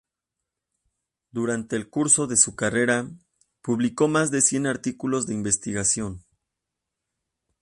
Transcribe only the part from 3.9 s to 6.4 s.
más de cien artículos de investigación.